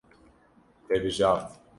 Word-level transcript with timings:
Te 0.87 0.99
bijart. 1.03 1.61